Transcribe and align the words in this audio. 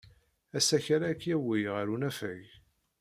Asakal-a 0.57 1.07
ad 1.11 1.17
k-yawey 1.21 1.63
ɣer 1.73 1.85
unafag. 1.93 2.43